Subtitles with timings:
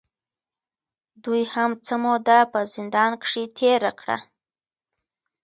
[1.23, 4.17] دوې هم څۀ موده پۀ زندان کښې تېره کړه